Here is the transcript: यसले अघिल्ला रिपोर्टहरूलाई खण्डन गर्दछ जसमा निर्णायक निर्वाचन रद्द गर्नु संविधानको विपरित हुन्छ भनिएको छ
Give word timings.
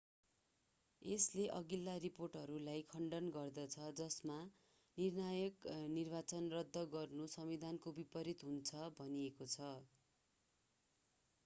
यसले 1.01 1.43
अघिल्ला 1.57 1.93
रिपोर्टहरूलाई 2.05 2.81
खण्डन 2.93 3.29
गर्दछ 3.35 3.91
जसमा 3.99 4.39
निर्णायक 4.97 5.69
निर्वाचन 5.93 6.51
रद्द 6.55 6.85
गर्नु 6.97 7.31
संविधानको 7.37 7.97
विपरित 8.01 8.49
हुन्छ 8.49 8.91
भनिएको 8.99 9.51
छ 9.55 9.71